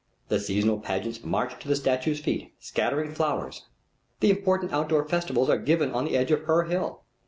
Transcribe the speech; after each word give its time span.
The 0.29 0.39
seasonal 0.39 0.79
pageants 0.79 1.23
march 1.23 1.59
to 1.59 1.67
the 1.67 1.75
statue's 1.75 2.19
feet, 2.19 2.55
scattering 2.57 3.11
flowers. 3.13 3.67
The 4.19 4.31
important 4.31 4.73
outdoor 4.73 5.07
festivals 5.07 5.47
are 5.47 5.59
given 5.59 5.91
on 5.91 6.05
the 6.05 6.17
edge 6.17 6.31
of 6.31 6.45
her 6.45 6.63
hill. 6.63 7.03